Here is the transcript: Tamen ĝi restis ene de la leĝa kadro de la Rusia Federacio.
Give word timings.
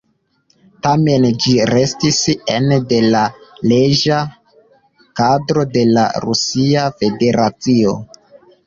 Tamen 0.85 1.27
ĝi 1.43 1.51
restis 1.71 2.17
ene 2.55 2.79
de 2.93 3.03
la 3.17 3.23
leĝa 3.73 4.19
kadro 5.23 5.69
de 5.77 5.89
la 5.95 6.11
Rusia 6.29 6.91
Federacio. 7.03 7.97